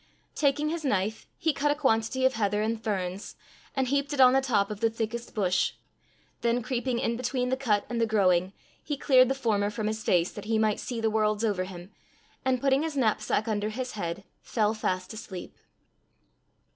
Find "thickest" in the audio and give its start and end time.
4.89-5.35